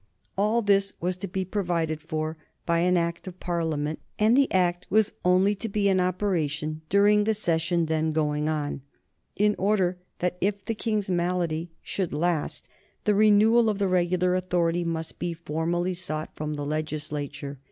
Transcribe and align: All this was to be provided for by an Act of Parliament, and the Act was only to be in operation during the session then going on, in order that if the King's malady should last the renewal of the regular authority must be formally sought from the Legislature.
All 0.35 0.63
this 0.63 0.93
was 0.99 1.15
to 1.17 1.27
be 1.27 1.45
provided 1.45 2.01
for 2.01 2.35
by 2.65 2.79
an 2.79 2.97
Act 2.97 3.27
of 3.27 3.39
Parliament, 3.39 3.99
and 4.17 4.35
the 4.35 4.51
Act 4.51 4.87
was 4.89 5.11
only 5.23 5.53
to 5.53 5.69
be 5.69 5.89
in 5.89 5.99
operation 5.99 6.81
during 6.89 7.23
the 7.23 7.35
session 7.35 7.85
then 7.85 8.11
going 8.11 8.49
on, 8.49 8.81
in 9.35 9.53
order 9.59 9.99
that 10.17 10.37
if 10.41 10.65
the 10.65 10.73
King's 10.73 11.11
malady 11.11 11.69
should 11.83 12.15
last 12.15 12.67
the 13.03 13.13
renewal 13.13 13.69
of 13.69 13.77
the 13.77 13.87
regular 13.87 14.33
authority 14.33 14.83
must 14.83 15.19
be 15.19 15.35
formally 15.35 15.93
sought 15.93 16.35
from 16.35 16.55
the 16.55 16.65
Legislature. 16.65 17.59